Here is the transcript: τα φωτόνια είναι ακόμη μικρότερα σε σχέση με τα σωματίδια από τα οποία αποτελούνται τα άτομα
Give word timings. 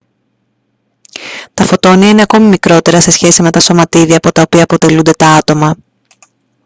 τα 1.53 1.63
φωτόνια 1.63 2.09
είναι 2.09 2.21
ακόμη 2.21 2.47
μικρότερα 2.47 3.01
σε 3.01 3.11
σχέση 3.11 3.41
με 3.41 3.51
τα 3.51 3.59
σωματίδια 3.59 4.17
από 4.17 4.31
τα 4.31 4.41
οποία 4.41 4.63
αποτελούνται 4.63 5.11
τα 5.17 5.27
άτομα 5.27 5.75